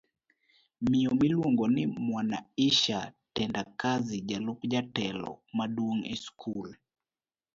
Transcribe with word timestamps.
Miyo 0.81 1.11
miluongo 1.15 1.67
ni 1.67 1.87
Mwanaisha 1.87 3.13
Tendakazi 3.33 4.21
jalup 4.27 4.57
jatelo 4.71 5.31
maduong' 5.57 6.05
e 6.13 6.15
skul 6.23 6.69